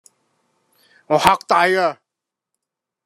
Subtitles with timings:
[1.05, 1.99] 我嚇大㗎